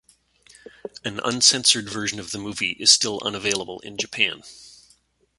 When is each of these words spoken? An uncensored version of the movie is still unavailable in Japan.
An 1.05 1.19
uncensored 1.23 1.87
version 1.87 2.19
of 2.19 2.31
the 2.31 2.39
movie 2.39 2.71
is 2.79 2.91
still 2.91 3.19
unavailable 3.23 3.79
in 3.81 3.97
Japan. 3.97 4.41